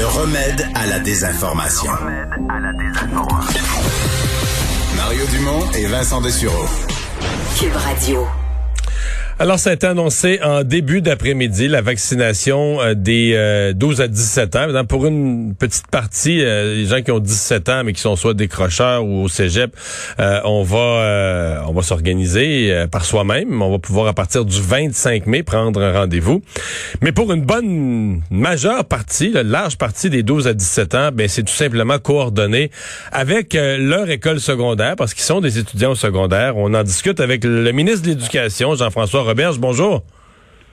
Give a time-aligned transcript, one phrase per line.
[0.00, 1.92] Le remède à la désinformation.
[4.96, 6.64] Mario Dumont et Vincent Dessureau.
[7.58, 8.26] Cube Radio.
[9.42, 14.06] Alors, ça a été annoncé en début d'après-midi, la vaccination euh, des 12 euh, à
[14.06, 14.84] 17 ans.
[14.84, 18.34] Pour une petite partie, euh, les gens qui ont 17 ans, mais qui sont soit
[18.34, 19.74] décrocheurs ou au cégep,
[20.18, 23.62] on va on va s'organiser par soi-même.
[23.62, 26.42] On va pouvoir, à partir du 25 mai, prendre un rendez-vous.
[27.00, 31.28] Mais pour une bonne majeure partie, la large partie des 12 à 17 ans, ben
[31.28, 32.70] c'est tout simplement coordonné
[33.10, 36.58] avec leur école secondaire, parce qu'ils sont des étudiants au secondaire.
[36.58, 40.02] On en discute avec le ministre de l'Éducation, Jean-François Roberge, bonjour.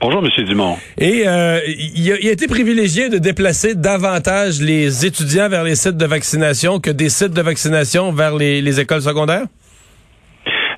[0.00, 0.44] Bonjour, M.
[0.44, 0.76] Dumont.
[0.98, 1.60] Et euh,
[1.94, 6.90] il, a, été privilégié de déplacer davantage les étudiants vers les sites de vaccination que
[6.90, 9.44] des sites de vaccination vers les, écoles secondaires?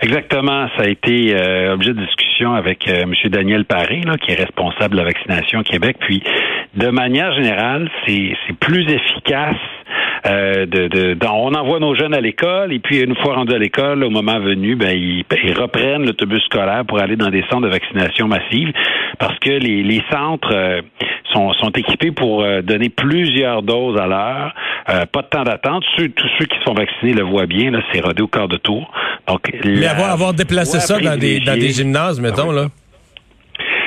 [0.03, 0.69] Exactement.
[0.77, 3.15] Ça a été euh, objet de discussion avec euh, M.
[3.31, 5.97] Daniel Paré, qui est responsable de la vaccination au Québec.
[6.01, 6.23] Puis,
[6.77, 9.57] de manière générale, c'est plus efficace
[10.27, 14.05] euh, de, on envoie nos jeunes à l'école et puis une fois rendus à l'école,
[14.05, 15.25] au moment venu, ben ils,
[15.59, 18.73] reprennent l'autobus scolaire pour aller dans des centres de vaccination massive
[19.19, 20.83] parce que les, centres euh,
[21.33, 24.55] sont, sont, équipés pour euh, donner plusieurs doses à l'heure.
[24.87, 25.85] pas de temps d'attente.
[25.97, 27.71] tous ceux qui sont vaccinés le voient bien.
[27.71, 28.91] Là, c'est rodé au quart de tour.
[29.27, 32.67] Donc, Mais avoir, avoir déplacé ça dans des, dans des gymnases, mettons là.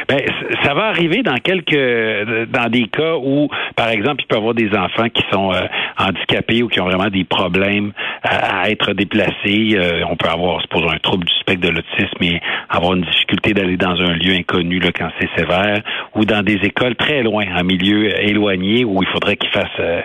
[0.07, 0.19] Ben,
[0.63, 4.53] ça va arriver dans quelques dans des cas où, par exemple, il peut y avoir
[4.53, 5.61] des enfants qui sont euh,
[5.97, 7.91] handicapés ou qui ont vraiment des problèmes
[8.23, 9.75] à, être déplacés.
[9.75, 13.53] Euh, on peut avoir, supposons, un trouble du spectre de l'autisme et avoir une difficulté
[13.53, 15.81] d'aller dans un lieu inconnu là, quand c'est sévère,
[16.15, 20.01] ou dans des écoles très loin, en milieu éloigné, où il faudrait qu'ils fassent euh,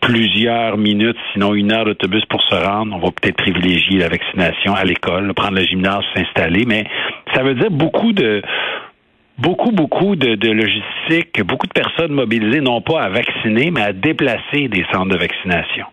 [0.00, 2.94] plusieurs minutes, sinon une heure d'autobus pour se rendre.
[2.94, 6.84] On va peut-être privilégier la vaccination à l'école, prendre le gymnase, s'installer, mais
[7.34, 8.42] ça veut dire beaucoup de
[9.38, 13.92] beaucoup, beaucoup de, de, logistique, beaucoup de personnes mobilisées, non pas à vacciner, mais à
[13.92, 15.86] déplacer des centres de vaccination.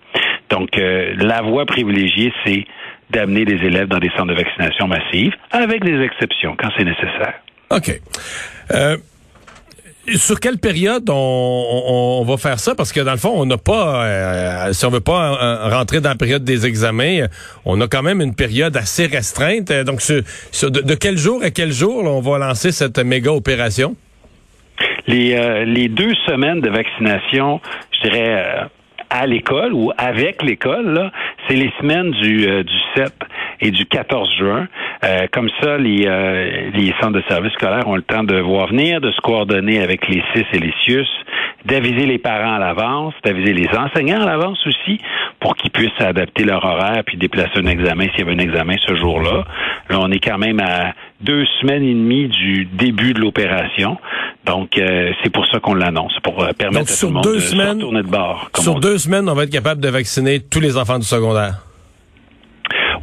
[0.50, 2.66] Donc, euh, la voie privilégiée, c'est
[3.09, 7.33] d'amener les élèves dans des centres de vaccination massive, avec des exceptions quand c'est nécessaire.
[7.70, 7.99] OK.
[8.71, 8.98] Euh,
[10.08, 12.76] sur quelle période on, va faire ça?
[12.76, 16.02] Parce que dans le fond, on n'a pas, euh, si on veut pas euh, rentrer
[16.02, 17.28] dans la période des examens,
[17.66, 19.72] on a quand même une période assez restreinte.
[19.72, 23.95] Euh, donc, de, quel jour à quel jour on va lancer cette méga opération?
[25.08, 27.60] Les, deux semaines de vaccination,
[27.92, 28.68] je dirais
[29.10, 31.12] à l'école ou avec l'école,
[31.48, 33.12] c'est les semaines du, du 7
[33.61, 34.67] et du 14 juin.
[35.04, 38.67] Euh, comme ça, les, euh, les centres de services scolaires ont le temps de voir
[38.67, 41.08] venir, de se coordonner avec les CIS et les CIUS,
[41.66, 45.00] d'aviser les parents à l'avance, d'aviser les enseignants à l'avance aussi,
[45.39, 48.76] pour qu'ils puissent adapter leur horaire puis déplacer un examen s'il y avait un examen
[48.86, 49.45] ce jour-là.
[49.89, 53.98] Là, on est quand même à deux semaines et demie du début de l'opération.
[54.45, 57.80] Donc, euh, c'est pour ça qu'on l'annonce, pour permettre à tout le monde de semaines,
[57.80, 58.50] de bord.
[58.58, 61.70] Sur deux semaines, on va être capable de vacciner tous les enfants du secondaire.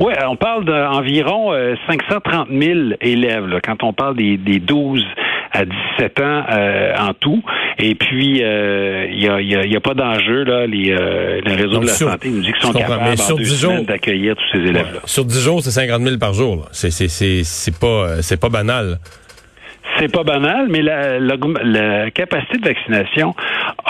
[0.01, 1.53] Oui, on parle d'environ
[1.89, 5.05] 530 euh, 000 élèves quand on parle des, des 12
[5.51, 7.43] à 17 ans euh, en tout.
[7.79, 10.45] Et puis, euh, il n'y a, y a, pas d'enjeu.
[10.45, 10.67] là.
[10.67, 14.59] Les, le réseau de la santé nous dit qu'ils sont capables en deux d'accueillir tous
[14.59, 15.01] ces élèves-là.
[15.05, 16.69] Sur 10 jours, c'est 50 000 par jour.
[16.73, 18.99] C'est pas, c'est pas banal
[19.99, 23.35] c'est pas banal, mais la, la, capacité de vaccination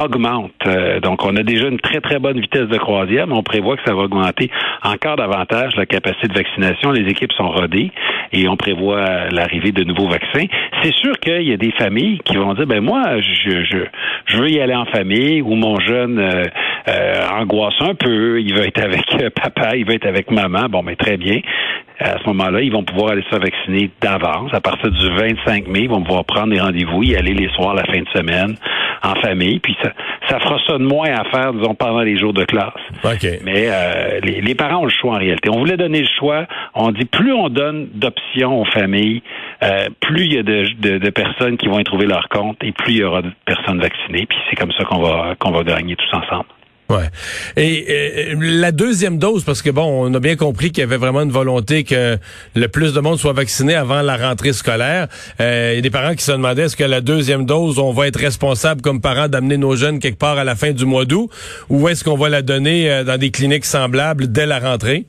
[0.00, 0.52] augmente.
[0.66, 3.76] Euh, donc, on a déjà une très, très bonne vitesse de croisière, mais on prévoit
[3.76, 4.50] que ça va augmenter
[4.82, 6.90] encore davantage la capacité de vaccination.
[6.90, 7.90] Les équipes sont rodées
[8.32, 10.46] et on prévoit l'arrivée de nouveaux vaccins.
[10.82, 13.78] C'est sûr qu'il y a des familles qui vont dire, ben moi, je, je,
[14.26, 16.44] je veux y aller en famille ou mon jeune euh,
[16.88, 19.04] euh, angoisse un peu, il veut être avec
[19.34, 20.68] papa, il veut être avec maman.
[20.68, 21.40] Bon, mais très bien
[22.00, 24.52] à ce moment-là, ils vont pouvoir aller se faire vacciner d'avance.
[24.52, 27.74] À partir du 25 mai, ils vont pouvoir prendre des rendez-vous, y aller les soirs,
[27.74, 28.56] la fin de semaine,
[29.02, 29.58] en famille.
[29.58, 29.92] Puis ça,
[30.28, 32.72] ça fera ça de moins à faire, disons, pendant les jours de classe.
[33.44, 35.48] Mais euh, les, parents ont le choix en réalité.
[35.50, 36.46] On voulait donner le choix.
[36.74, 39.22] On dit plus on donne d'options aux familles,
[39.62, 42.72] euh, plus il y a de, de, personnes qui vont y trouver leur compte et
[42.72, 44.26] plus il y aura de personnes vaccinées.
[44.26, 46.46] Puis c'est comme ça qu'on va qu'on va gagner tous ensemble.
[46.90, 47.08] Ouais.
[47.58, 50.96] Et, euh, la deuxième dose, parce que bon, on a bien compris qu'il y avait
[50.96, 52.16] vraiment une volonté que
[52.56, 55.06] le plus de monde soit vacciné avant la rentrée scolaire.
[55.38, 57.92] Euh, il y a des parents qui se demandaient est-ce que la deuxième dose, on
[57.92, 61.04] va être responsable comme parents d'amener nos jeunes quelque part à la fin du mois
[61.04, 61.28] d'août,
[61.68, 65.04] ou est-ce qu'on va la donner euh, dans des cliniques semblables dès la rentrée?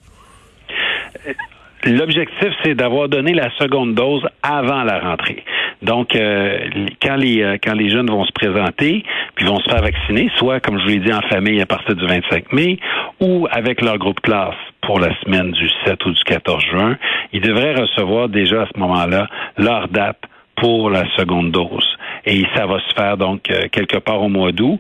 [1.86, 5.46] L'objectif, c'est d'avoir donné la seconde dose avant la rentrée.
[5.82, 6.58] Donc, euh,
[7.02, 9.04] quand les euh, quand les jeunes vont se présenter,
[9.36, 11.96] puis vont se faire vacciner, soit comme je vous l'ai dit en famille à partir
[11.96, 12.80] du 25 mai,
[13.22, 16.98] ou avec leur groupe classe pour la semaine du 7 ou du 14 juin,
[17.32, 19.28] ils devraient recevoir déjà à ce moment-là
[19.58, 20.20] leur date
[20.56, 21.98] pour la seconde dose.
[22.26, 24.80] Et ça va se faire donc euh, quelque part au mois d'août.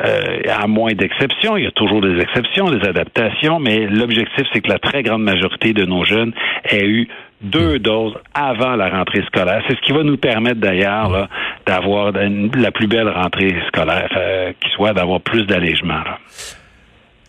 [0.00, 4.60] euh, à moins d'exceptions, il y a toujours des exceptions, des adaptations, mais l'objectif, c'est
[4.60, 6.32] que la très grande majorité de nos jeunes
[6.64, 7.08] aient eu
[7.42, 9.62] deux doses avant la rentrée scolaire.
[9.68, 11.28] C'est ce qui va nous permettre d'ailleurs
[11.66, 16.02] d'avoir la plus belle rentrée scolaire euh, qui soit, d'avoir plus d'allègement.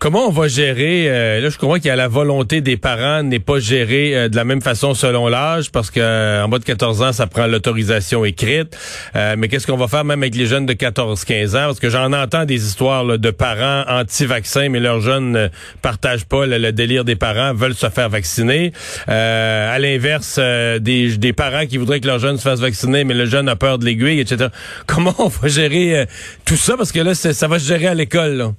[0.04, 3.24] Comment on va gérer euh, là je comprends qu'il y a la volonté des parents
[3.24, 6.60] n'est pas gérée euh, de la même façon selon l'âge parce que euh, en bas
[6.60, 8.78] de 14 ans ça prend l'autorisation écrite
[9.16, 11.66] mais qu'est-ce qu'on va faire même avec les jeunes de 14 15 ans?
[11.68, 15.48] Parce que j'en entends des histoires de parents anti-vaccins mais leurs jeunes ne
[15.82, 18.74] partagent pas le, délire des parents veulent se faire vacciner
[19.08, 23.48] à l'inverse des, parents qui voudraient que leurs jeunes se fassent vacciner mais le jeune
[23.48, 24.50] a peur de l'aiguille etc.
[24.86, 26.06] Comment on va gérer
[26.44, 26.76] tout ça?
[26.76, 28.54] Parce que là ça va se gérer à l'école.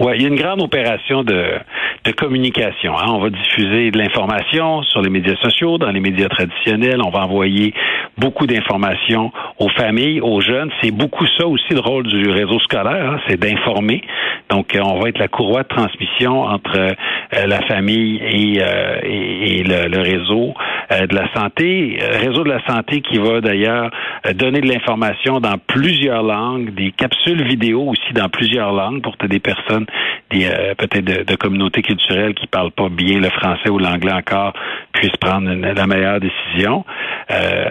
[0.00, 1.58] Oui, il y a une grande opération de,
[2.04, 2.98] de communication.
[2.98, 3.06] Hein.
[3.08, 7.00] On va diffuser de l'information sur les médias sociaux, dans les médias traditionnels.
[7.04, 7.74] On va envoyer
[8.18, 10.70] beaucoup d'informations aux familles, aux jeunes.
[10.82, 14.02] C'est beaucoup ça aussi le rôle du réseau scolaire, hein, c'est d'informer.
[14.50, 18.98] Donc, euh, on va être la courroie de transmission entre euh, la famille et, euh,
[19.02, 20.54] et, le, le, réseau
[20.90, 21.98] de la santé.
[22.00, 23.90] réseau de la santé qui va d'ailleurs
[24.34, 29.38] donner de l'information dans plusieurs langues, des capsules vidéo aussi dans plusieurs langues pour des
[29.38, 29.86] personnes
[30.30, 34.52] des peut-être de, de, communautés culturelles qui parlent pas bien le français ou l'anglais encore
[34.92, 36.84] puissent prendre la meilleure décision.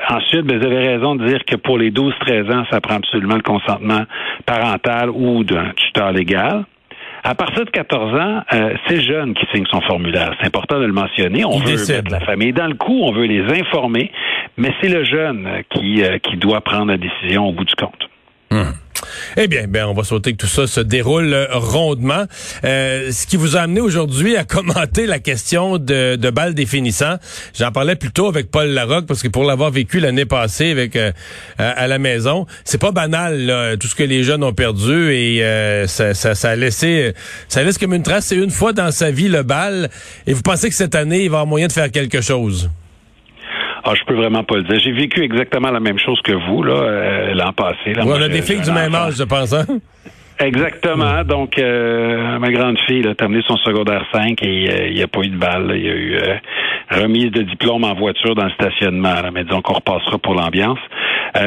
[0.09, 3.35] ensuite, ben, vous avez raison de dire que pour les 12-13 ans, ça prend absolument
[3.35, 4.03] le consentement
[4.45, 6.65] parental ou d'un tuteur légal.
[7.23, 10.33] À partir de 14 ans, euh, c'est le jeune qui signe son formulaire.
[10.39, 11.45] C'est important de le mentionner.
[11.45, 14.11] On veut mettre la famille dans le coup, on veut les informer,
[14.57, 18.09] mais c'est le jeune qui, euh, qui doit prendre la décision au bout du compte.
[18.49, 18.73] Hum.
[19.37, 22.25] Eh bien, ben, on va souhaiter que tout ça se déroule rondement.
[22.65, 27.15] Euh, ce qui vous a amené aujourd'hui à commenter la question de, de balles définissant.
[27.57, 30.97] J'en parlais plus tôt avec Paul Larocque parce que pour l'avoir vécu l'année passée avec
[30.97, 31.11] euh,
[31.57, 35.87] à, la maison, c'est pas banal tout ce que les jeunes ont perdu et euh,
[35.87, 37.13] ça, ça, ça, a laissé
[37.47, 38.25] ça laisse comme une trace.
[38.25, 39.89] C'est une fois dans sa vie le bal
[40.27, 42.69] et vous pensez que cette année il va avoir moyen de faire quelque chose?
[43.83, 44.79] Ah, je peux vraiment pas le dire.
[44.79, 47.93] J'ai vécu exactement la même chose que vous là euh, l'an passé.
[47.95, 49.53] Là, on a des filles du même âge, je pense.
[49.53, 49.65] Hein?
[50.39, 51.23] Exactement.
[51.23, 55.07] Donc, euh, ma grande fille a terminé son secondaire 5 et euh, il n'y a
[55.07, 55.71] pas eu de balle.
[55.75, 56.17] Il y a eu
[56.91, 59.21] remise de diplôme en voiture dans le stationnement.
[59.21, 59.31] Là.
[59.31, 60.79] Mais disons qu'on repassera pour l'ambiance.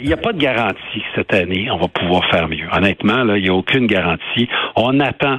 [0.00, 1.68] Il n'y a pas de garantie cette année.
[1.70, 2.66] On va pouvoir faire mieux.
[2.72, 4.48] Honnêtement, il n'y a aucune garantie.
[4.76, 5.38] On attend euh,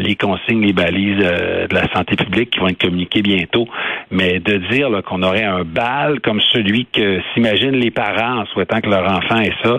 [0.00, 3.68] les consignes, les balises euh, de la santé publique qui vont être communiquées bientôt.
[4.10, 8.80] Mais de dire qu'on aurait un bal comme celui que s'imaginent les parents en souhaitant
[8.80, 9.78] que leur enfant ait ça,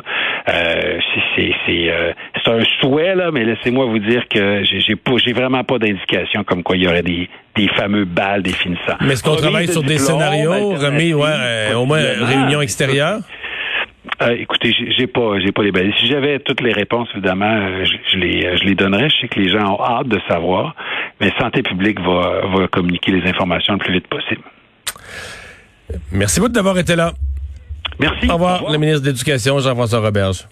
[0.50, 1.00] euh,
[1.36, 6.44] c'est c'est un souhait là, mais laissez-moi vous dire que j'ai j'ai vraiment pas d'indication
[6.44, 8.96] comme quoi il y aurait des des fameux balles définissants.
[9.02, 13.20] Mais est-ce qu'on travaille sur des scénarios remis ouais, au moins réunion extérieure?
[14.22, 15.96] Euh, écoutez, j'ai pas, j'ai pas les balises.
[16.00, 19.10] Si j'avais toutes les réponses, évidemment, euh, je, les, euh, je les donnerais.
[19.10, 20.76] Je sais que les gens ont hâte de savoir,
[21.20, 24.44] mais Santé publique va, va communiquer les informations le plus vite possible.
[26.12, 27.14] Merci beaucoup d'avoir été là.
[28.00, 28.30] Merci.
[28.30, 30.48] Au revoir, le ministre de l'Éducation, Jean-François Roberge.